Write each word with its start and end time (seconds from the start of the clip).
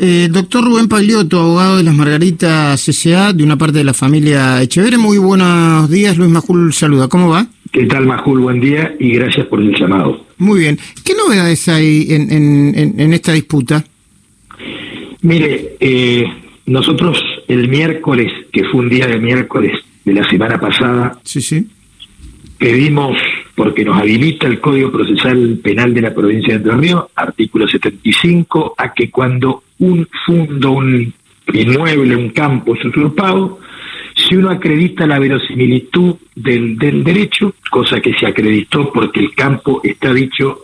Eh, 0.00 0.26
doctor 0.28 0.64
Rubén 0.64 0.88
Pagliotto, 0.88 1.38
abogado 1.38 1.76
de 1.76 1.84
las 1.84 1.94
Margaritas 1.94 2.84
CCA, 2.84 3.32
de 3.32 3.44
una 3.44 3.56
parte 3.56 3.78
de 3.78 3.84
la 3.84 3.94
familia 3.94 4.60
Echeverre. 4.60 4.98
Muy 4.98 5.18
buenos 5.18 5.88
días, 5.88 6.16
Luis 6.16 6.30
Majul 6.30 6.72
saluda. 6.72 7.06
¿Cómo 7.06 7.28
va? 7.28 7.46
¿Qué 7.70 7.84
tal, 7.86 8.04
Majul? 8.04 8.40
Buen 8.40 8.60
día 8.60 8.92
y 8.98 9.12
gracias 9.12 9.46
por 9.46 9.60
el 9.60 9.72
llamado. 9.72 10.26
Muy 10.38 10.58
bien. 10.58 10.80
¿Qué 11.04 11.14
novedades 11.14 11.68
hay 11.68 12.08
en, 12.10 13.12
esta 13.12 13.34
disputa? 13.34 13.84
Mire, 15.22 15.76
eh, 15.78 16.24
nosotros 16.66 17.22
el 17.46 17.68
miércoles, 17.68 18.32
que 18.52 18.64
fue 18.64 18.80
un 18.80 18.88
día 18.88 19.06
de 19.06 19.20
miércoles 19.20 19.78
de 20.04 20.12
la 20.12 20.28
semana 20.28 20.58
pasada, 20.58 21.20
sí, 21.22 21.40
sí. 21.40 21.68
pedimos, 22.58 23.16
porque 23.54 23.84
nos 23.84 23.98
habilita 23.98 24.46
el 24.46 24.60
Código 24.60 24.90
Procesal 24.90 25.58
Penal 25.62 25.94
de 25.94 26.02
la 26.02 26.14
provincia 26.14 26.54
de 26.54 26.56
Entre 26.56 26.76
Ríos, 26.76 27.04
artículo 27.14 27.68
75, 27.68 28.74
a 28.76 28.92
que 28.92 29.10
cuando 29.10 29.62
un 29.78 30.08
fundo, 30.26 30.72
un 30.72 31.12
inmueble, 31.52 32.16
un 32.16 32.30
campo 32.30 32.74
es 32.74 32.84
usurpado, 32.84 33.60
si 34.14 34.36
uno 34.36 34.50
acredita 34.50 35.06
la 35.06 35.18
verosimilitud 35.18 36.16
del, 36.34 36.76
del 36.78 37.04
derecho, 37.04 37.54
cosa 37.70 38.00
que 38.00 38.14
se 38.14 38.26
acreditó 38.26 38.92
porque 38.92 39.20
el 39.20 39.34
campo 39.34 39.80
está 39.82 40.12
dicho 40.12 40.62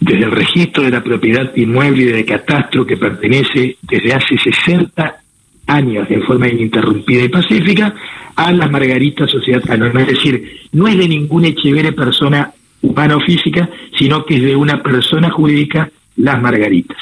desde 0.00 0.24
el 0.24 0.32
registro 0.32 0.82
de 0.82 0.90
la 0.90 1.02
propiedad 1.02 1.54
inmueble 1.56 2.02
y 2.02 2.06
de 2.06 2.24
catastro 2.24 2.84
que 2.84 2.96
pertenece 2.96 3.76
desde 3.82 4.14
hace 4.14 4.36
60 4.36 5.20
años 5.66 6.06
en 6.10 6.22
forma 6.22 6.48
ininterrumpida 6.48 7.24
y 7.24 7.28
pacífica 7.28 7.94
a 8.34 8.52
la 8.52 8.68
Margarita 8.68 9.26
Sociedad 9.26 9.62
Anónima. 9.70 10.02
Es 10.02 10.08
decir, 10.08 10.60
no 10.72 10.86
es 10.86 10.96
de 10.98 11.08
ninguna 11.08 11.48
Echevere 11.48 11.92
persona 11.92 12.52
humana 12.82 13.16
o 13.16 13.20
física, 13.20 13.68
sino 13.98 14.24
que 14.24 14.36
es 14.36 14.42
de 14.42 14.56
una 14.56 14.82
persona 14.82 15.30
jurídica, 15.30 15.90
las 16.16 16.40
Margaritas. 16.40 16.98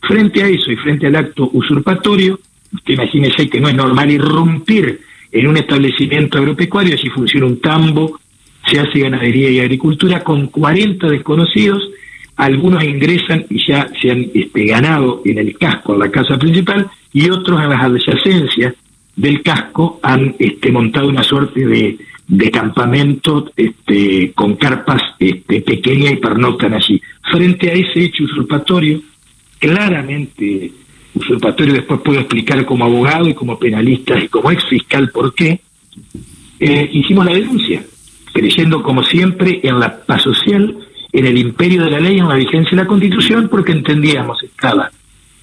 Frente 0.00 0.42
a 0.42 0.48
eso 0.48 0.70
y 0.70 0.76
frente 0.76 1.06
al 1.06 1.16
acto 1.16 1.50
usurpatorio, 1.52 2.38
usted 2.72 2.94
imagínese 2.94 3.48
que 3.48 3.60
no 3.60 3.68
es 3.68 3.74
normal 3.74 4.10
irrumpir 4.10 5.00
en 5.32 5.46
un 5.46 5.56
establecimiento 5.56 6.38
agropecuario, 6.38 6.96
si 6.96 7.10
funciona 7.10 7.46
un 7.46 7.60
tambo, 7.60 8.18
se 8.66 8.80
hace 8.80 9.00
ganadería 9.00 9.50
y 9.50 9.60
agricultura, 9.60 10.22
con 10.22 10.48
40 10.48 11.08
desconocidos, 11.08 11.90
algunos 12.36 12.84
ingresan 12.84 13.46
y 13.48 13.66
ya 13.66 13.88
se 14.00 14.10
han 14.10 14.30
este, 14.34 14.64
ganado 14.64 15.22
en 15.24 15.38
el 15.38 15.56
casco, 15.56 15.94
en 15.94 16.00
la 16.00 16.10
casa 16.10 16.38
principal, 16.38 16.88
y 17.16 17.30
otros 17.30 17.62
en 17.62 17.70
las 17.70 17.82
adyacencias 17.82 18.74
del 19.16 19.42
casco 19.42 19.98
han 20.02 20.36
este, 20.38 20.70
montado 20.70 21.08
una 21.08 21.22
suerte 21.22 21.66
de, 21.66 22.50
campamento 22.50 23.50
este, 23.56 24.32
con 24.32 24.56
carpas 24.56 25.00
este, 25.18 25.62
pequeñas 25.62 26.12
y 26.12 26.16
pernoctan 26.16 26.74
allí. 26.74 27.00
Frente 27.32 27.70
a 27.70 27.72
ese 27.72 28.04
hecho 28.04 28.24
usurpatorio, 28.24 29.00
claramente 29.58 30.70
usurpatorio, 31.14 31.72
después 31.72 32.00
puedo 32.04 32.20
explicar 32.20 32.66
como 32.66 32.84
abogado 32.84 33.26
y 33.26 33.32
como 33.32 33.58
penalista 33.58 34.22
y 34.22 34.28
como 34.28 34.50
ex 34.50 34.66
fiscal 34.66 35.08
por 35.10 35.34
qué, 35.34 35.58
eh, 36.60 36.90
hicimos 36.92 37.24
la 37.24 37.32
denuncia, 37.32 37.82
creyendo 38.34 38.82
como 38.82 39.02
siempre 39.02 39.60
en 39.62 39.80
la 39.80 40.04
paz 40.04 40.20
social, 40.20 40.76
en 41.14 41.24
el 41.24 41.38
imperio 41.38 41.84
de 41.84 41.92
la 41.92 42.00
ley, 42.00 42.18
en 42.18 42.28
la 42.28 42.34
vigencia 42.34 42.76
de 42.76 42.82
la 42.82 42.86
constitución, 42.86 43.48
porque 43.48 43.72
entendíamos 43.72 44.42
estaba 44.42 44.90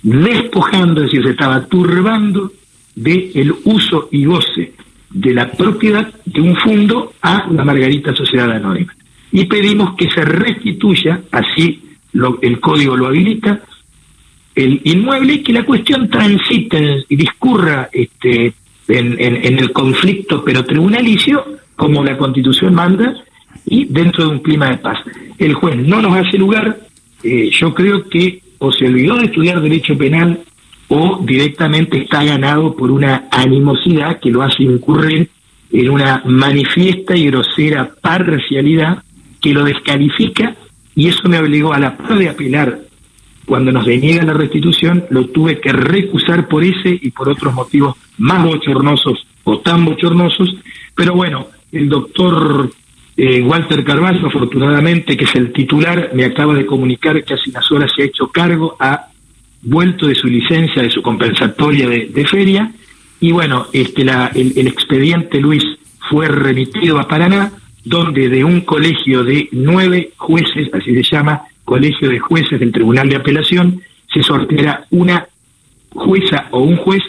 despojando, 0.04 1.02
es 1.02 1.08
decir, 1.08 1.24
se 1.24 1.32
estaba 1.32 1.66
turbando 1.66 2.52
del 2.96 3.32
el 3.34 3.56
uso 3.64 4.10
y 4.12 4.26
goce 4.26 4.74
de 5.10 5.34
la 5.34 5.50
propiedad 5.52 6.14
de 6.26 6.42
un 6.42 6.56
fondo 6.58 7.14
a 7.22 7.48
la 7.50 7.64
Margarita 7.64 8.14
Sociedad 8.14 8.52
Anónima. 8.52 8.94
Y 9.32 9.46
pedimos 9.46 9.96
que 9.96 10.10
se 10.12 10.24
restituya, 10.26 11.22
así 11.32 11.82
el 12.42 12.60
código 12.60 12.96
lo 12.96 13.08
habilita, 13.08 13.62
el 14.54 14.82
inmueble 14.84 15.34
y 15.34 15.44
que 15.44 15.54
la 15.54 15.64
cuestión 15.64 16.10
transite 16.10 17.06
y 17.10 17.16
discurra 17.16 17.90
este, 17.92 18.54
en, 18.88 19.20
en, 19.20 19.60
el 19.60 19.72
conflicto, 19.72 20.44
pero 20.44 20.64
tribunalicio, 20.64 21.44
como 21.76 22.04
la 22.04 22.18
Constitución 22.18 22.76
manda, 22.76 23.16
y 23.66 23.86
dentro 23.86 24.26
de 24.26 24.32
un 24.32 24.40
clima 24.40 24.70
de 24.70 24.78
paz. 24.78 25.00
El 25.40 25.54
juez 25.56 25.76
no 25.78 26.02
nos 26.02 26.16
hace 26.16 26.38
lugar, 26.38 26.78
eh, 27.24 27.50
yo 27.52 27.74
creo 27.74 28.08
que 28.08 28.43
o 28.64 28.72
se 28.72 28.88
olvidó 28.88 29.18
de 29.18 29.26
estudiar 29.26 29.62
derecho 29.62 29.98
penal 29.98 30.40
o 30.88 31.20
directamente 31.22 31.98
está 31.98 32.24
ganado 32.24 32.74
por 32.78 32.92
una 32.92 33.28
animosidad 33.30 34.22
que 34.22 34.32
lo 34.32 34.42
hace 34.42 34.64
incurrir 34.64 35.30
en 35.70 35.90
una 35.90 36.22
manifiesta 36.26 37.14
y 37.14 37.26
grosera 37.26 37.92
parcialidad 38.02 39.04
que 39.42 39.54
lo 39.54 39.66
descalifica 39.66 40.56
y 40.96 41.10
eso 41.10 41.28
me 41.28 41.40
obligó 41.40 41.74
a 41.74 41.80
la 41.80 41.98
par 41.98 42.18
de 42.18 42.30
apelar 42.30 42.80
cuando 43.46 43.74
nos 43.74 43.86
deniega 43.86 44.24
la 44.24 44.32
restitución, 44.32 45.04
lo 45.10 45.26
tuve 45.26 45.60
que 45.60 45.74
recusar 45.74 46.48
por 46.48 46.64
ese 46.64 46.98
y 47.02 47.12
por 47.12 47.28
otros 47.28 47.54
motivos 47.54 47.98
más 48.18 48.46
bochornosos 48.46 49.28
o 49.44 49.60
tan 49.60 49.84
bochornosos. 49.84 50.56
Pero 50.96 51.16
bueno, 51.16 51.48
el 51.74 51.90
doctor 51.90 52.72
eh, 53.16 53.42
Walter 53.42 53.84
Carvalho, 53.84 54.28
afortunadamente, 54.28 55.16
que 55.16 55.26
es 55.26 55.36
el 55.36 55.52
titular, 55.52 56.12
me 56.14 56.26
acaba 56.26 56.54
de 56.54 56.66
comunicar 56.66 57.24
que 57.24 57.36
hace 57.36 57.50
unas 57.50 57.72
horas 57.72 57.92
se 57.96 58.04
ha 58.04 58.06
hecho 58.06 58.28
cargo, 58.28 58.76
ha 58.80 59.08
vuelto 59.62 60.08
de 60.08 60.16
su 60.16 60.28
licencia, 60.28 60.82
de 60.82 60.90
su 60.90 61.02
compensatoria 61.02 61.88
de, 61.88 62.26
feria, 62.26 62.72
y 63.20 63.32
bueno, 63.32 63.68
este, 63.72 64.04
la, 64.04 64.32
el, 64.34 64.54
el 64.58 64.68
expediente 64.68 65.40
Luis 65.40 65.64
fue 66.10 66.28
remitido 66.28 67.00
a 67.00 67.08
Paraná, 67.08 67.52
donde 67.86 68.30
de 68.30 68.44
un 68.44 68.62
colegio 68.62 69.24
de 69.24 69.48
nueve 69.52 70.12
jueces, 70.18 70.70
así 70.74 70.94
se 70.96 71.04
llama, 71.04 71.44
Colegio 71.66 72.10
de 72.10 72.20
Jueces 72.20 72.60
del 72.60 72.72
Tribunal 72.72 73.10
de 73.10 73.16
Apelación, 73.16 73.82
se 74.12 74.24
sorteará 74.24 74.86
una 74.92 75.28
jueza 75.92 76.48
o 76.52 76.60
un 76.62 76.78
juez 76.78 77.02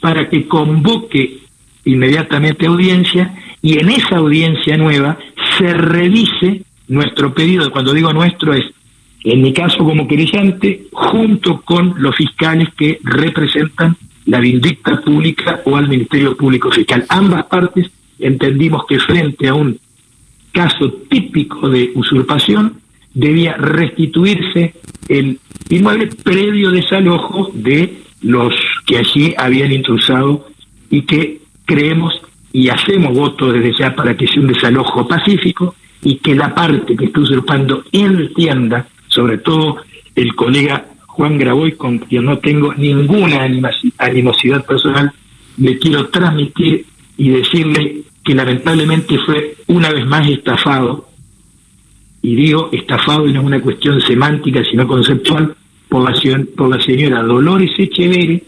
para 0.00 0.28
que 0.28 0.46
convoque 0.46 1.38
inmediatamente 1.84 2.66
audiencia 2.66 3.34
y 3.62 3.78
en 3.78 3.90
esa 3.90 4.16
audiencia 4.16 4.76
nueva 4.76 5.18
se 5.62 5.72
revise 5.74 6.64
nuestro 6.88 7.32
pedido, 7.32 7.70
cuando 7.70 7.94
digo 7.94 8.12
nuestro 8.12 8.52
es, 8.52 8.64
en 9.22 9.42
mi 9.42 9.52
caso 9.52 9.78
como 9.78 10.08
querellante, 10.08 10.86
junto 10.92 11.60
con 11.62 11.94
los 11.98 12.16
fiscales 12.16 12.68
que 12.76 12.98
representan 13.04 13.96
la 14.26 14.40
vindicta 14.40 15.00
pública 15.00 15.60
o 15.64 15.76
al 15.76 15.88
Ministerio 15.88 16.36
Público 16.36 16.72
Fiscal. 16.72 17.04
Ambas 17.08 17.44
partes 17.46 17.88
entendimos 18.18 18.86
que 18.88 18.98
frente 18.98 19.48
a 19.48 19.54
un 19.54 19.78
caso 20.50 20.92
típico 21.08 21.68
de 21.68 21.92
usurpación, 21.94 22.80
debía 23.14 23.54
restituirse 23.56 24.74
el 25.08 25.38
inmueble 25.70 26.08
previo 26.08 26.72
desalojo 26.72 27.52
de 27.54 28.02
los 28.22 28.54
que 28.84 28.98
allí 28.98 29.34
habían 29.38 29.70
intrusado 29.70 30.48
y 30.90 31.02
que 31.02 31.40
creemos 31.64 32.20
y 32.52 32.68
hacemos 32.68 33.16
voto 33.16 33.50
desde 33.50 33.72
ya 33.78 33.94
para 33.94 34.16
que 34.16 34.26
sea 34.26 34.40
un 34.40 34.48
desalojo 34.48 35.06
pacífico 35.08 35.74
y 36.02 36.16
que 36.16 36.34
la 36.34 36.54
parte 36.54 36.96
que 36.96 37.06
está 37.06 37.20
usurpando 37.20 37.84
entienda, 37.92 38.88
sobre 39.08 39.38
todo 39.38 39.78
el 40.14 40.34
colega 40.34 40.86
Juan 41.06 41.38
Graboy, 41.38 41.72
con 41.72 41.98
quien 41.98 42.24
no 42.24 42.38
tengo 42.38 42.74
ninguna 42.74 43.48
animosidad 43.98 44.64
personal, 44.66 45.12
le 45.58 45.78
quiero 45.78 46.08
transmitir 46.08 46.86
y 47.16 47.28
decirle 47.28 48.02
que 48.24 48.34
lamentablemente 48.34 49.18
fue 49.18 49.56
una 49.68 49.90
vez 49.90 50.06
más 50.06 50.28
estafado. 50.28 51.08
Y 52.22 52.34
digo 52.34 52.70
estafado 52.72 53.26
y 53.26 53.32
no 53.32 53.40
es 53.40 53.46
una 53.46 53.60
cuestión 53.60 54.00
semántica, 54.00 54.62
sino 54.64 54.86
conceptual, 54.86 55.54
por 55.88 56.04
la, 56.04 56.44
por 56.56 56.68
la 56.68 56.80
señora 56.80 57.22
Dolores 57.22 57.72
Echeverri, 57.76 58.42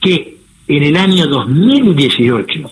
que 0.00 0.38
en 0.66 0.82
el 0.82 0.96
año 0.96 1.26
2018, 1.26 2.70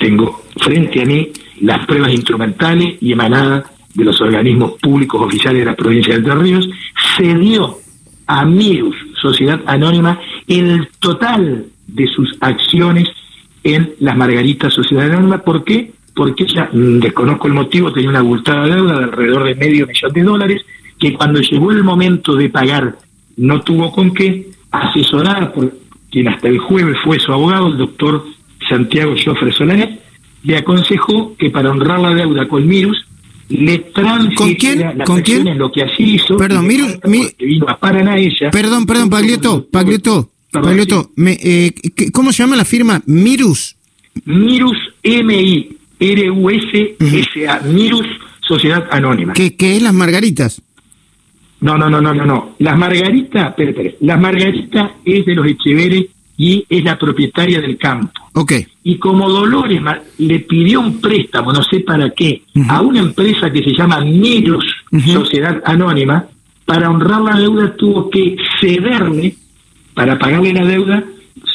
tengo 0.00 0.42
frente 0.56 1.02
a 1.02 1.04
mí 1.04 1.28
las 1.60 1.86
pruebas 1.86 2.12
instrumentales 2.12 2.96
y 3.00 3.12
emanadas 3.12 3.64
de 3.94 4.04
los 4.04 4.20
organismos 4.20 4.72
públicos 4.80 5.22
oficiales 5.22 5.60
de 5.60 5.66
la 5.66 5.76
provincia 5.76 6.14
de 6.14 6.18
Entre 6.18 6.34
Ríos, 6.34 6.68
cedió 7.16 7.78
a 8.26 8.44
Mirus, 8.44 8.96
Sociedad 9.20 9.60
Anónima, 9.66 10.18
el 10.48 10.88
total 10.98 11.66
de 11.86 12.06
sus 12.08 12.36
acciones 12.40 13.08
en 13.62 13.92
las 14.00 14.16
Margaritas 14.16 14.72
Sociedad 14.72 15.10
Anónima. 15.10 15.38
¿Por 15.38 15.64
qué? 15.64 15.92
porque 16.14 16.44
ella, 16.44 16.68
mm, 16.72 16.98
desconozco 16.98 17.46
el 17.46 17.54
motivo, 17.54 17.92
tenía 17.92 18.10
una 18.10 18.18
abultada 18.18 18.66
deuda 18.66 18.98
de 18.98 19.04
alrededor 19.04 19.44
de 19.44 19.54
medio 19.54 19.86
millón 19.86 20.12
de 20.12 20.22
dólares, 20.22 20.62
que 20.98 21.14
cuando 21.14 21.40
llegó 21.40 21.72
el 21.72 21.82
momento 21.82 22.34
de 22.34 22.48
pagar 22.48 22.98
no 23.36 23.60
tuvo 23.62 23.90
con 23.90 24.12
qué, 24.12 24.50
asesorada 24.70 25.52
por 25.52 25.72
quien 26.10 26.28
hasta 26.28 26.48
el 26.48 26.58
jueves 26.58 26.98
fue 27.02 27.18
su 27.18 27.32
abogado, 27.32 27.68
el 27.68 27.78
doctor 27.78 28.24
Santiago 28.68 29.14
Joffre 29.22 29.52
Solanet, 29.52 30.00
le 30.42 30.56
aconsejó 30.56 31.36
que 31.36 31.50
para 31.50 31.70
honrar 31.70 32.00
la 32.00 32.14
deuda 32.14 32.48
con 32.48 32.66
Mirus, 32.66 33.06
le 33.48 33.78
transfiriera 33.78 34.94
las 34.94 35.06
¿Con 35.06 35.22
quién? 35.22 35.58
lo 35.58 35.70
que 35.72 35.82
así 35.82 36.14
hizo. 36.14 36.36
Perdón, 36.36 36.66
Mirus, 36.66 36.98
vino 37.38 37.68
a 37.68 37.78
Paraná 37.78 38.16
ella. 38.16 38.50
Perdón, 38.50 38.86
perdón, 38.86 39.10
Paglieto, 39.10 39.66
Paglieto, 39.70 40.30
Paglieto, 40.50 41.10
me, 41.16 41.32
eh, 41.42 41.72
¿cómo 42.12 42.32
se 42.32 42.42
llama 42.42 42.56
la 42.56 42.64
firma? 42.64 43.02
Mirus. 43.06 43.76
Mirus 44.24 44.76
MI, 45.02 45.76
RUS 46.00 46.64
SA, 47.34 47.60
Mirus 47.66 48.06
Sociedad 48.46 48.86
Anónima. 48.90 49.32
¿Qué, 49.32 49.54
es 49.58 49.82
las 49.82 49.94
margaritas? 49.94 50.62
No, 51.60 51.76
no, 51.76 51.90
no, 51.90 52.00
no, 52.00 52.14
no, 52.14 52.24
no. 52.24 52.54
Las 52.58 52.76
Margaritas, 52.78 53.50
espere, 53.50 53.70
espere. 53.70 53.96
Las 54.00 54.18
Margaritas 54.18 54.92
es 55.04 55.26
de 55.26 55.34
los 55.34 55.46
Echeveres 55.46 56.06
y 56.42 56.64
es 56.70 56.82
la 56.82 56.98
propietaria 56.98 57.60
del 57.60 57.76
campo. 57.76 58.18
Ok. 58.32 58.52
Y 58.84 58.96
como 58.96 59.28
Dolores 59.28 59.78
le 60.16 60.38
pidió 60.40 60.80
un 60.80 60.98
préstamo, 60.98 61.52
no 61.52 61.62
sé 61.62 61.80
para 61.80 62.08
qué, 62.10 62.40
a 62.66 62.80
una 62.80 63.00
empresa 63.00 63.50
que 63.52 63.62
se 63.62 63.74
llama 63.76 64.00
Mirus 64.00 64.64
Ujú. 64.90 65.10
Sociedad 65.10 65.60
Anónima, 65.66 66.24
para 66.64 66.88
honrar 66.88 67.20
la 67.20 67.36
deuda 67.38 67.76
tuvo 67.76 68.08
que 68.08 68.36
cederle, 68.58 69.34
para 69.92 70.18
pagarle 70.18 70.54
la 70.54 70.64
deuda, 70.64 71.04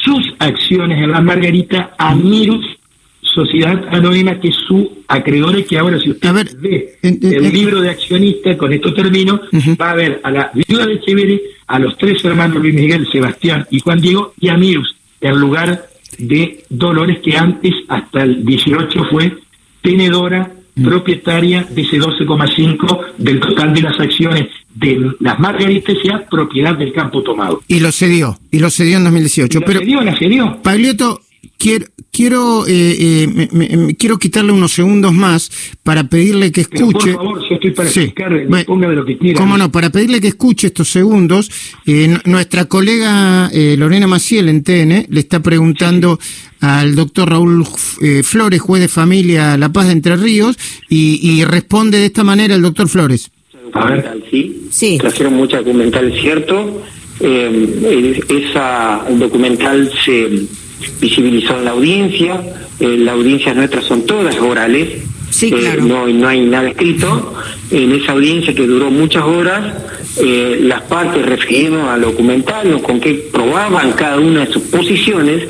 sus 0.04 0.22
acciones 0.38 1.02
en 1.04 1.10
la 1.12 1.22
Margarita 1.22 1.96
a 1.98 2.14
Mirus 2.14 2.64
Sociedad 3.24 3.88
Anónima, 3.92 4.40
que 4.40 4.50
es 4.50 4.56
su 4.68 5.00
acreedor, 5.08 5.64
que 5.66 5.80
ahora 5.80 6.00
si 6.00 6.12
usted 6.12 6.32
ver, 6.32 6.48
ve 6.60 6.94
en- 7.02 7.20
en- 7.24 7.34
el 7.34 7.46
en- 7.46 7.54
libro 7.54 7.82
de 7.82 7.90
accionista, 7.90 8.56
con 8.56 8.72
esto 8.72 8.94
termino, 8.94 9.42
Ujú. 9.52 9.76
va 9.82 9.92
a 9.92 9.96
ver 9.96 10.22
a 10.24 10.30
la 10.30 10.52
viuda 10.54 10.86
de 10.86 10.94
Echeverri, 10.94 11.42
a 11.68 11.80
los 11.80 11.98
tres 11.98 12.24
hermanos 12.24 12.62
Luis 12.62 12.76
Miguel, 12.76 13.08
Sebastián 13.12 13.66
y 13.70 13.80
Juan 13.80 14.00
Diego, 14.00 14.34
y 14.40 14.50
a 14.50 14.58
Mirus, 14.58 14.96
en 15.22 15.40
lugar 15.40 15.88
de 16.18 16.64
Dolores, 16.70 17.20
que 17.24 17.36
antes, 17.36 17.74
hasta 17.88 18.24
el 18.24 18.46
18, 18.46 19.04
fue 19.10 19.34
tenedora 19.82 20.52
propietaria 20.84 21.66
de 21.70 21.82
ese 21.82 22.00
12,5 22.00 23.06
del 23.18 23.40
total 23.40 23.74
de 23.74 23.82
las 23.82 24.00
acciones 24.00 24.50
de 24.74 25.12
las 25.22 25.40
Margaritas, 25.40 25.96
sea 26.04 26.26
propiedad 26.30 26.76
del 26.78 26.92
campo 26.92 27.24
tomado. 27.24 27.62
Y 27.68 27.80
lo 27.80 27.92
cedió, 27.92 28.38
y 28.52 28.60
lo 28.60 28.70
cedió 28.70 28.98
en 28.98 29.06
2018. 29.06 29.60
¿La 29.60 29.66
Pero, 29.66 29.80
cedió, 29.80 30.02
la 30.02 30.18
cedió? 30.18 30.62
Pagliotto, 30.62 31.22
quiero, 31.58 31.86
quiero, 32.12 32.66
eh, 32.68 32.96
eh, 33.00 33.28
me- 33.28 33.50
me- 33.52 33.78
me- 33.78 33.96
quiero 33.96 34.18
quitarle 34.18 34.52
unos 34.52 34.72
segundos 34.74 35.14
más 35.14 35.50
para 35.84 36.04
pedirle 36.06 36.52
que 36.52 36.64
Pero, 36.70 36.88
escuche. 36.88 37.14
por 37.14 37.24
favor, 37.26 37.40
yo 37.50 37.56
estoy 37.56 37.72
para 37.72 37.90
Sí. 37.90 38.00
explicar, 38.02 38.66
ponga 38.66 38.90
de 38.90 38.96
lo 38.96 39.06
que 39.06 39.18
quiera. 39.18 39.40
Cómo 39.40 39.58
no, 39.58 39.72
para 39.72 39.90
pedirle 39.90 40.22
que 40.22 40.28
escuche 40.30 40.68
estos 40.68 40.90
segundos, 40.90 41.52
eh, 41.86 42.18
nuestra 42.26 42.66
colega 42.66 43.50
eh, 43.54 43.76
Lorena 43.78 44.08
Maciel 44.08 44.50
en 44.50 44.64
TN 44.64 45.06
le 45.10 45.20
está 45.20 45.42
preguntando 45.42 46.20
al 46.62 46.96
doctor 46.96 47.30
Raúl 47.30 47.66
eh, 48.02 48.24
Flores, 48.24 48.62
juez 48.62 48.82
de 48.82 48.88
familia 48.88 49.58
La 49.58 49.72
Paz 49.72 49.88
de 49.88 49.94
Entre 49.94 50.16
Ríos, 50.16 50.58
y, 50.90 51.20
y 51.22 51.44
responde 51.46 51.98
de 52.00 52.06
esta 52.06 52.24
manera 52.24 52.56
el 52.56 52.62
doctor 52.62 52.88
Flores. 52.90 53.30
A 53.74 53.86
ver. 53.90 54.22
sí. 54.32 54.68
Sí. 54.72 54.98
Trajeron 54.98 55.34
mucha 55.34 55.58
documental, 55.58 56.14
cierto. 56.20 56.82
Eh, 57.20 58.20
esa 58.30 59.06
documental 59.10 59.90
se 60.04 60.44
visibilizó 61.00 61.58
en 61.58 61.66
la 61.66 61.72
audiencia. 61.72 62.42
Eh, 62.80 62.98
las 62.98 63.16
audiencias 63.16 63.56
nuestras 63.56 63.86
son 63.86 64.06
todas 64.06 64.38
orales. 64.40 64.90
Sí, 65.30 65.48
Eh, 65.48 65.58
claro. 65.60 65.84
no, 65.84 66.08
no 66.08 66.28
hay 66.28 66.42
nada 66.42 66.70
escrito. 66.70 67.34
En 67.72 67.92
esa 67.92 68.14
audiencia 68.14 68.54
que 68.54 68.66
duró 68.66 68.90
muchas 68.90 69.24
horas, 69.24 69.74
eh, 70.18 70.60
las 70.62 70.82
partes 70.84 71.26
refirieron 71.26 71.88
al 71.90 72.02
documental, 72.02 72.82
con 72.82 73.00
qué 73.02 73.14
probaban 73.32 73.92
cada 73.94 74.20
una 74.20 74.46
de 74.46 74.54
sus 74.54 74.64
posiciones. 74.64 75.44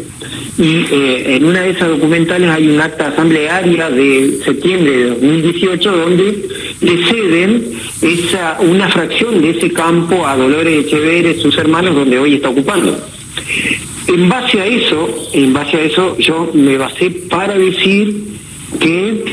Y 0.58 0.86
eh, 0.90 1.36
en 1.36 1.46
una 1.46 1.62
de 1.62 1.72
esas 1.72 1.90
documentales 1.90 2.50
hay 2.50 2.68
un 2.70 2.80
acta 2.80 3.10
asamblearia 3.10 3.90
de 3.90 4.40
septiembre 4.44 4.98
de 4.98 5.10
2018 5.10 5.92
donde 5.92 6.48
le 6.82 7.06
ceden 7.06 7.66
esa 8.02 8.58
una 8.62 8.88
fracción 8.88 9.42
de 9.42 9.50
ese 9.52 9.72
campo 9.72 10.26
a 10.26 10.36
Dolores 10.38 10.86
Echeverre, 10.86 11.36
sus 11.40 11.58
hermanos, 11.58 11.94
donde 11.94 12.18
hoy 12.18 12.36
está 12.36 12.50
ocupando. 12.50 12.98
En 14.08 14.30
base 14.30 14.62
a 14.62 14.66
eso, 14.66 15.30
en 15.34 15.54
base 15.54 15.78
a 15.78 15.82
eso, 15.82 16.18
yo 16.18 16.52
me 16.54 16.78
basé 16.78 17.10
para 17.10 17.58
decir 17.58 18.24
que 18.80 19.24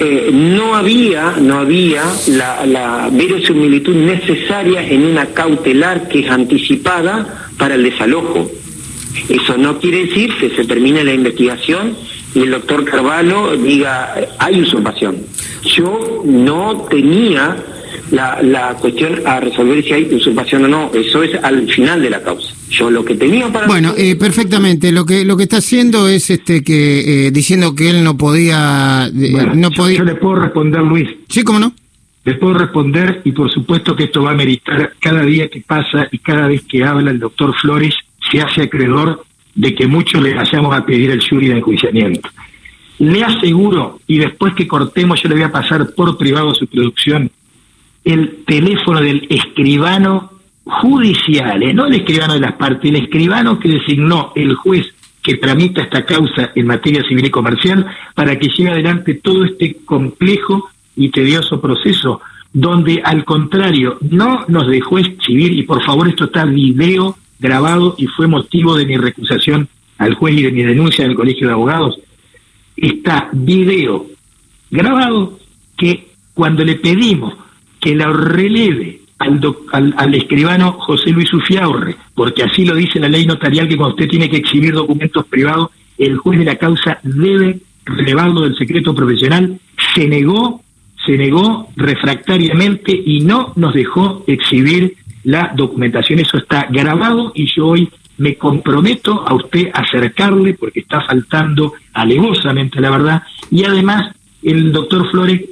eh, 0.00 0.30
no 0.32 0.76
había, 0.76 1.36
no 1.40 1.58
había 1.58 2.04
la, 2.28 2.64
la 2.66 3.08
verosimilitud 3.10 3.94
necesaria 3.94 4.86
en 4.86 5.06
una 5.06 5.26
cautelar 5.26 6.08
que 6.08 6.20
es 6.20 6.30
anticipada 6.30 7.50
para 7.56 7.74
el 7.74 7.82
desalojo. 7.82 8.50
Eso 9.28 9.56
no 9.56 9.78
quiere 9.78 10.06
decir 10.06 10.32
que 10.38 10.50
se 10.50 10.64
termine 10.64 11.02
la 11.02 11.14
investigación 11.14 11.96
y 12.34 12.40
el 12.40 12.50
doctor 12.50 12.84
Carvalho 12.84 13.56
diga 13.56 14.14
hay 14.38 14.60
usurpación. 14.60 15.16
Yo 15.64 16.22
no 16.24 16.86
tenía 16.90 17.56
la, 18.10 18.40
la 18.42 18.74
cuestión 18.74 19.26
a 19.26 19.40
resolver 19.40 19.82
si 19.84 19.92
hay 19.92 20.04
usurpación 20.14 20.64
o 20.64 20.68
no. 20.68 20.90
Eso 20.94 21.22
es 21.22 21.34
al 21.42 21.68
final 21.70 22.02
de 22.02 22.10
la 22.10 22.22
causa. 22.22 22.54
Yo 22.70 22.90
lo 22.90 23.04
que 23.04 23.14
tenía 23.14 23.50
para 23.52 23.66
Bueno, 23.66 23.94
eh, 23.96 24.16
perfectamente. 24.16 24.92
Lo 24.92 25.04
que 25.06 25.24
lo 25.24 25.36
que 25.36 25.44
está 25.44 25.58
haciendo 25.58 26.08
es 26.08 26.30
este 26.30 26.62
que 26.62 27.26
eh, 27.26 27.30
diciendo 27.30 27.74
que 27.74 27.90
él 27.90 28.04
no 28.04 28.16
podía, 28.16 29.06
eh, 29.06 29.30
Bueno, 29.32 29.54
no 29.54 29.70
yo- 29.70 29.76
podía. 29.76 29.98
yo 29.98 30.04
le 30.04 30.14
puedo 30.16 30.36
responder, 30.36 30.82
Luis. 30.82 31.08
Sí, 31.28 31.42
cómo 31.42 31.58
no. 31.58 31.72
Le 32.24 32.34
puedo 32.34 32.54
responder 32.54 33.22
y 33.24 33.32
por 33.32 33.50
supuesto 33.50 33.96
que 33.96 34.04
esto 34.04 34.22
va 34.22 34.32
a 34.32 34.34
meritar 34.34 34.92
cada 35.00 35.22
día 35.22 35.48
que 35.48 35.62
pasa 35.66 36.08
y 36.12 36.18
cada 36.18 36.46
vez 36.46 36.62
que 36.68 36.84
habla 36.84 37.10
el 37.10 37.18
doctor 37.18 37.54
Flores 37.58 37.94
se 38.30 38.40
hace 38.42 38.62
acreedor 38.62 39.24
de 39.54 39.74
que 39.74 39.86
muchos 39.86 40.22
le 40.22 40.34
vayamos 40.34 40.76
a 40.76 40.84
pedir 40.84 41.10
el 41.10 41.26
jury 41.26 41.48
de 41.48 41.56
enjuiciamiento. 41.56 42.28
Le 42.98 43.22
aseguro, 43.24 44.00
y 44.06 44.18
después 44.18 44.54
que 44.54 44.66
cortemos 44.66 45.22
yo 45.22 45.28
le 45.28 45.36
voy 45.36 45.44
a 45.44 45.52
pasar 45.52 45.94
por 45.94 46.18
privado 46.18 46.54
su 46.54 46.66
producción, 46.66 47.30
el 48.08 48.44
teléfono 48.46 49.02
del 49.02 49.26
escribano 49.28 50.32
judicial, 50.64 51.62
¿eh? 51.62 51.74
no 51.74 51.86
el 51.86 51.94
escribano 51.94 52.34
de 52.34 52.40
las 52.40 52.54
partes, 52.54 52.90
el 52.90 52.96
escribano 52.96 53.58
que 53.58 53.68
designó 53.68 54.32
el 54.34 54.54
juez 54.54 54.86
que 55.22 55.34
tramita 55.34 55.82
esta 55.82 56.06
causa 56.06 56.52
en 56.54 56.66
materia 56.66 57.02
civil 57.06 57.26
y 57.26 57.30
comercial 57.30 57.86
para 58.14 58.38
que 58.38 58.48
lleve 58.48 58.70
adelante 58.70 59.14
todo 59.14 59.44
este 59.44 59.76
complejo 59.84 60.70
y 60.96 61.10
tedioso 61.10 61.60
proceso, 61.60 62.22
donde 62.50 63.02
al 63.04 63.26
contrario 63.26 63.98
no 64.00 64.46
nos 64.48 64.68
dejó 64.68 64.98
exhibir, 64.98 65.52
y 65.52 65.64
por 65.64 65.84
favor 65.84 66.08
esto 66.08 66.24
está 66.24 66.46
video 66.46 67.18
grabado 67.38 67.94
y 67.98 68.06
fue 68.06 68.26
motivo 68.26 68.74
de 68.74 68.86
mi 68.86 68.96
recusación 68.96 69.68
al 69.98 70.14
juez 70.14 70.34
y 70.38 70.42
de 70.44 70.52
mi 70.52 70.62
denuncia 70.62 71.04
en 71.04 71.14
Colegio 71.14 71.46
de 71.46 71.52
Abogados, 71.52 71.98
está 72.74 73.28
video 73.32 74.06
grabado 74.70 75.38
que 75.76 76.08
cuando 76.32 76.64
le 76.64 76.76
pedimos 76.76 77.34
que 77.80 77.94
la 77.94 78.08
releve 78.10 79.00
al, 79.18 79.40
doc- 79.40 79.68
al, 79.72 79.94
al 79.96 80.14
escribano 80.14 80.72
José 80.72 81.10
Luis 81.10 81.32
Ufiaurre, 81.32 81.96
porque 82.14 82.42
así 82.44 82.64
lo 82.64 82.74
dice 82.74 83.00
la 83.00 83.08
ley 83.08 83.26
notarial 83.26 83.68
que 83.68 83.76
cuando 83.76 83.94
usted 83.94 84.08
tiene 84.08 84.28
que 84.30 84.36
exhibir 84.38 84.74
documentos 84.74 85.26
privados, 85.26 85.70
el 85.96 86.16
juez 86.18 86.38
de 86.38 86.44
la 86.44 86.56
causa 86.56 86.98
debe 87.02 87.58
relevarlo 87.84 88.42
del 88.42 88.56
secreto 88.56 88.94
profesional, 88.94 89.58
se 89.94 90.06
negó, 90.06 90.62
se 91.04 91.16
negó 91.16 91.68
refractariamente 91.76 92.92
y 92.92 93.20
no 93.20 93.52
nos 93.56 93.74
dejó 93.74 94.24
exhibir 94.26 94.94
la 95.24 95.52
documentación. 95.56 96.18
Eso 96.20 96.38
está 96.38 96.68
grabado 96.70 97.32
y 97.34 97.46
yo 97.46 97.66
hoy 97.68 97.88
me 98.18 98.36
comprometo 98.36 99.26
a 99.26 99.34
usted 99.34 99.68
a 99.72 99.80
acercarle 99.80 100.54
porque 100.54 100.80
está 100.80 101.00
faltando 101.02 101.74
alevosamente 101.92 102.80
la 102.80 102.90
verdad 102.90 103.22
y 103.50 103.64
además 103.64 104.14
el 104.42 104.72
doctor 104.72 105.08
Flores 105.10 105.42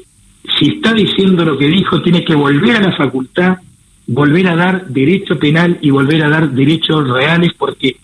si 0.58 0.68
está 0.68 0.92
diciendo 0.92 1.44
lo 1.44 1.58
que 1.58 1.68
dijo, 1.68 2.02
tiene 2.02 2.25
que 2.25 2.34
volver 2.34 2.76
a 2.76 2.80
la 2.80 2.96
facultad, 2.96 3.58
volver 4.06 4.48
a 4.48 4.56
dar 4.56 4.86
derecho 4.86 5.38
penal 5.38 5.78
y 5.80 5.90
volver 5.90 6.22
a 6.22 6.28
dar 6.28 6.50
derechos 6.50 7.08
reales, 7.08 7.52
porque 7.56 7.96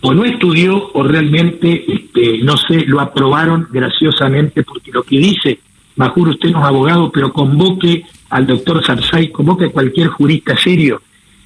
o 0.00 0.12
no 0.12 0.24
estudió 0.24 0.90
o 0.92 1.02
realmente, 1.02 1.84
este, 1.86 2.38
no 2.38 2.56
sé, 2.56 2.84
lo 2.86 3.00
aprobaron 3.00 3.68
graciosamente, 3.70 4.62
porque 4.62 4.92
lo 4.92 5.02
que 5.02 5.18
dice, 5.18 5.60
Majuro, 5.96 6.32
usted 6.32 6.50
no 6.50 6.58
es 6.58 6.64
abogado, 6.64 7.10
pero 7.10 7.32
convoque 7.32 8.04
al 8.30 8.46
doctor 8.46 8.84
Sarsay, 8.84 9.30
convoque 9.30 9.66
a 9.66 9.70
cualquier 9.70 10.08
jurista 10.08 10.56
serio 10.56 11.00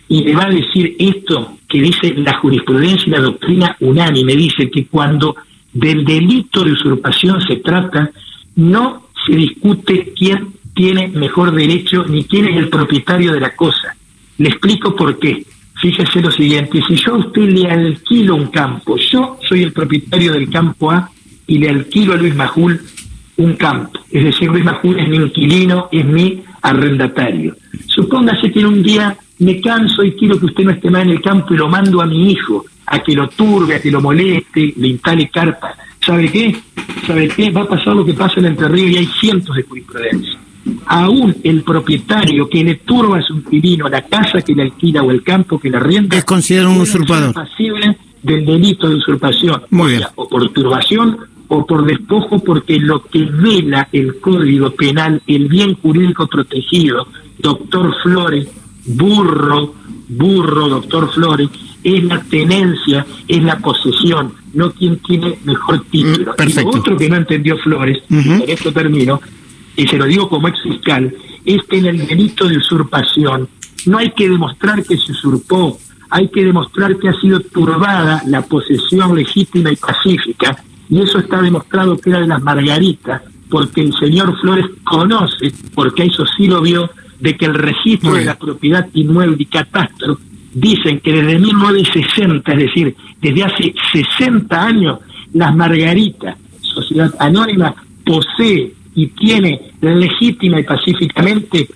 y 0.09 0.25
le 0.25 0.35
va 0.35 0.47
a 0.47 0.51
decir 0.51 0.97
esto 0.99 1.59
que 1.69 1.83
dice 1.83 2.15
la 2.17 2.39
jurisprudencia 2.39 3.07
y 3.07 3.11
la 3.11 3.21
doctrina 3.21 3.77
unánime, 3.81 4.35
dice 4.35 4.71
que 4.71 4.87
cuando 4.87 5.37
del 5.73 6.05
delito 6.05 6.65
de 6.65 6.73
usurpación 6.73 7.43
se 7.43 7.57
trata, 7.57 8.11
no 8.57 9.08
se 9.29 9.37
discute 9.37 10.15
quién 10.17 10.49
tiene 10.75 11.09
mejor 11.09 11.55
derecho 11.55 12.05
ni 12.09 12.25
quién 12.25 12.47
es 12.47 12.57
el 12.57 12.69
propietario 12.69 13.33
de 13.35 13.41
la 13.41 13.55
cosa. 13.55 13.95
Le 14.39 14.49
explico 14.49 14.97
por 14.97 15.19
qué. 15.19 15.45
Fíjese 15.81 16.21
lo 16.21 16.31
siguiente, 16.31 16.81
si 16.89 16.97
yo 16.97 17.15
a 17.15 17.19
usted 17.19 17.43
le 17.43 17.71
alquilo 17.71 18.35
un 18.35 18.47
campo, 18.49 18.97
yo 18.97 19.39
soy 19.49 19.63
el 19.63 19.73
propietario 19.73 20.33
del 20.33 20.51
campo 20.51 20.91
A 20.91 21.09
y 21.47 21.59
le 21.59 21.69
alquilo 21.69 22.15
a 22.15 22.17
Luis 22.17 22.35
Majul 22.35 22.81
un 23.37 23.55
campo, 23.55 24.01
es 24.11 24.25
decir, 24.25 24.51
Luis 24.51 24.65
Majul 24.65 24.99
es 24.99 25.09
mi 25.09 25.17
inquilino, 25.19 25.89
es 25.93 26.05
mi 26.05 26.43
arrendatario. 26.63 27.57
Supóngase 27.87 28.51
que 28.51 28.67
un 28.67 28.83
día 28.83 29.17
me 29.39 29.61
canso 29.61 30.03
y 30.03 30.13
quiero 30.13 30.41
que 30.41 30.47
usted 30.47 30.65
no 30.65 30.73
esté 30.73 30.91
más 30.91 31.03
en 31.03 31.11
el 31.11 31.23
campo 31.23 31.55
y 31.55 31.59
lo 31.59 31.69
mando 31.69 32.03
a 32.03 32.07
mi 32.07 32.33
hijo, 32.33 32.65
a 32.87 32.99
que 32.99 33.15
lo 33.15 33.29
turbe, 33.29 33.77
a 33.77 33.81
que 33.81 33.93
lo 33.93 34.01
moleste, 34.01 34.75
le 34.77 34.89
instale 34.89 35.29
carpa. 35.29 35.77
¿Sabe 36.09 36.33
qué? 36.33 36.57
¿Sabe 37.07 37.29
qué? 37.29 37.51
Va 37.51 37.61
a 37.63 37.69
pasar 37.69 37.95
lo 37.95 38.03
que 38.05 38.15
pasa 38.15 38.41
en 38.41 38.47
Entre 38.47 38.67
Ríos 38.67 38.91
y 38.93 38.97
hay 38.97 39.07
cientos 39.21 39.55
de 39.55 39.63
jurisprudencias. 39.63 40.37
Aún 40.87 41.37
el 41.45 41.63
propietario 41.63 42.49
que 42.49 42.65
le 42.65 42.77
turba 42.77 43.19
a 43.19 43.23
su 43.23 43.35
inquilino 43.35 43.89
la 43.91 44.01
casa 44.03 44.41
que 44.41 44.55
le 44.55 44.63
alquila 44.63 45.03
o 45.03 45.11
el 45.11 45.23
campo 45.23 45.59
que 45.61 45.69
le 45.71 45.77
arrienda 45.77 46.17
Es 46.17 46.25
considerado 46.25 46.71
un 46.73 46.81
usurpador. 46.81 47.35
pasible 47.35 47.97
del 48.23 48.45
delito 48.47 48.89
de 48.89 48.95
usurpación. 48.97 49.63
Muy 49.71 49.85
O 49.85 49.89
bien. 49.89 49.99
sea, 50.01 50.13
o 50.17 50.27
por 50.29 50.49
turbación 50.51 51.19
o 51.51 51.67
por 51.67 51.85
despojo, 51.87 52.39
porque 52.41 52.79
lo 52.79 53.03
que 53.05 53.25
vela 53.25 53.89
el 53.93 54.19
Código 54.21 54.71
Penal, 54.71 55.23
el 55.27 55.47
bien 55.49 55.75
jurídico 55.77 56.27
protegido, 56.27 57.07
doctor 57.39 57.95
Flores, 58.03 58.49
burro, 58.87 59.75
burro, 60.09 60.69
doctor 60.69 61.11
Flores, 61.13 61.49
es 61.97 62.05
la 62.05 62.21
tenencia, 62.23 63.07
es 63.27 63.43
la 63.43 63.59
posesión, 63.59 64.33
no 64.55 64.71
quien 64.73 64.99
tiene 64.99 65.39
mejor 65.45 65.85
título. 65.91 66.33
Mm, 66.33 66.37
perfecto. 66.37 66.71
Y 66.75 66.79
otro 66.79 66.97
que 66.97 67.09
no 67.09 67.17
entendió 67.17 67.57
Flores, 67.59 67.99
y 68.09 68.17
Ujú. 68.19 68.41
con 68.41 68.51
esto 68.51 68.73
termino, 68.73 69.21
y 69.77 69.87
se 69.87 69.97
lo 69.97 70.05
digo 70.07 70.29
como 70.29 70.49
ex 70.49 70.63
fiscal, 70.63 71.15
es 71.45 71.63
que 71.69 71.79
en 71.79 71.87
el 71.87 72.07
delito 72.07 72.49
de 72.49 72.59
usurpación 72.59 73.49
no 73.87 73.99
hay 73.99 74.11
que 74.11 74.29
demostrar 74.29 74.83
que 74.83 74.97
se 74.97 75.13
usurpó, 75.13 75.79
hay 76.11 76.29
que 76.29 76.45
demostrar 76.45 76.97
que 76.99 77.09
ha 77.09 77.21
sido 77.21 77.41
turbada 77.41 78.23
la 78.27 78.43
posesión 78.43 79.15
legítima 79.15 79.71
y 79.71 79.77
pacífica, 79.77 80.63
y 80.91 81.01
eso 81.01 81.19
está 81.19 81.41
demostrado 81.41 81.99
que 81.99 82.11
era 82.11 82.21
de 82.21 82.27
las 82.27 82.43
margaritas, 82.43 83.23
porque 83.49 83.83
el 83.83 83.95
señor 83.95 84.39
Flores 84.41 84.67
conoce, 84.85 85.53
porque 85.75 86.05
eso 86.05 86.25
sí 86.37 86.47
lo 86.47 86.61
vio, 86.61 86.91
de 87.21 87.37
que 87.37 87.47
el 87.47 87.55
registro 87.55 88.15
de 88.15 88.25
la 88.25 88.39
propiedad 88.39 88.87
inmueble 88.95 89.37
y 89.39 89.47
catastro 89.47 90.19
dicen 90.61 91.01
que 91.01 91.13
desde 91.13 91.39
1960, 91.39 92.53
es 92.53 92.59
decir, 92.59 92.97
desde 93.21 93.45
hace 93.45 93.75
60 93.93 94.65
años, 94.65 94.99
las 95.33 95.55
Margaritas, 95.55 96.37
sociedad 96.61 97.15
anónima, 97.19 97.75
posee 98.05 98.73
y 98.95 99.07
tiene 99.09 99.73
legítima 99.81 100.61
y 100.61 100.65
pacíficamente 100.65 101.69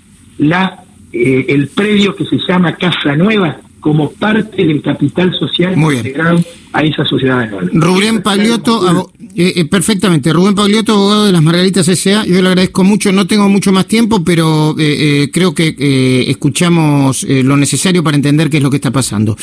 eh, 1.12 1.44
el 1.48 1.68
predio 1.68 2.16
que 2.16 2.24
se 2.24 2.38
llama 2.38 2.74
Casa 2.74 3.14
Nueva 3.14 3.58
como 3.82 4.12
parte 4.12 4.64
del 4.64 4.80
capital 4.80 5.34
social 5.38 5.76
Muy 5.76 5.96
bien. 5.96 6.06
integrado 6.06 6.38
a 6.72 6.82
esa 6.82 7.04
sociedad 7.04 7.40
anónima. 7.40 7.84
Rubén 7.84 8.22
Pagliotto, 8.22 9.10
eh, 9.34 9.52
eh, 9.56 9.64
perfectamente. 9.66 10.32
Rubén 10.32 10.54
Pagliotto, 10.54 10.92
abogado 10.94 11.26
de 11.26 11.32
las 11.32 11.42
Margaritas 11.42 11.86
S.A. 11.88 12.24
Yo 12.24 12.40
le 12.40 12.48
agradezco 12.48 12.84
mucho. 12.84 13.10
No 13.12 13.26
tengo 13.26 13.48
mucho 13.48 13.72
más 13.72 13.86
tiempo, 13.86 14.22
pero 14.24 14.74
eh, 14.78 15.24
eh, 15.24 15.30
creo 15.32 15.52
que 15.52 15.74
eh, 15.76 16.30
escuchamos 16.30 17.24
eh, 17.24 17.42
lo 17.42 17.56
necesario 17.56 18.02
para 18.04 18.16
entender 18.16 18.48
qué 18.48 18.58
es 18.58 18.62
lo 18.62 18.70
que 18.70 18.76
está 18.76 18.92
pasando. 18.92 19.36